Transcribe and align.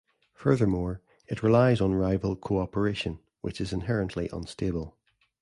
Furthermore, 0.33 0.99
it 1.27 1.43
relies 1.43 1.79
on 1.79 1.93
rival 1.93 2.35
co-operation, 2.35 3.19
which 3.41 3.61
is 3.61 3.71
inherently 3.71 4.31
unstable. 4.33 4.97